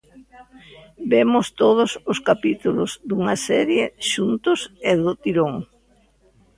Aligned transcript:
Vemos 1.11 1.45
todos 1.61 1.89
os 2.11 2.19
capítulos 2.29 2.91
dunha 3.07 3.35
serie 3.47 3.85
xuntos 4.11 4.59
e 4.91 4.93
do 5.03 5.13
tirón. 5.23 5.53